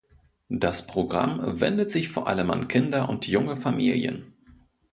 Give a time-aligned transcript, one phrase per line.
[0.49, 4.33] Das Programm wendet sich vor allem an Kinder und junge Familien.